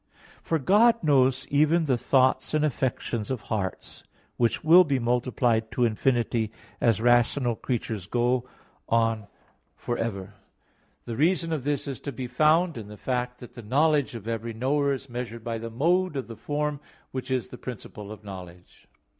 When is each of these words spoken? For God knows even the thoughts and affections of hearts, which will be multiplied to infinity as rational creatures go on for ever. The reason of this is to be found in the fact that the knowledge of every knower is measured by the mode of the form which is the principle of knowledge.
For 0.41 0.57
God 0.57 1.03
knows 1.03 1.45
even 1.51 1.85
the 1.85 1.95
thoughts 1.95 2.55
and 2.55 2.65
affections 2.65 3.29
of 3.29 3.41
hearts, 3.53 4.03
which 4.35 4.63
will 4.63 4.83
be 4.83 4.97
multiplied 4.97 5.69
to 5.73 5.85
infinity 5.85 6.51
as 6.81 6.99
rational 6.99 7.55
creatures 7.55 8.07
go 8.07 8.43
on 8.89 9.27
for 9.75 9.99
ever. 9.99 10.33
The 11.05 11.17
reason 11.17 11.53
of 11.53 11.65
this 11.65 11.87
is 11.87 11.99
to 11.99 12.11
be 12.11 12.25
found 12.25 12.79
in 12.79 12.87
the 12.87 12.97
fact 12.97 13.37
that 13.41 13.53
the 13.53 13.61
knowledge 13.61 14.15
of 14.15 14.27
every 14.27 14.53
knower 14.53 14.91
is 14.91 15.07
measured 15.07 15.43
by 15.43 15.59
the 15.59 15.69
mode 15.69 16.15
of 16.15 16.27
the 16.27 16.35
form 16.35 16.79
which 17.11 17.29
is 17.29 17.49
the 17.49 17.59
principle 17.59 18.11
of 18.11 18.23
knowledge. 18.23 18.87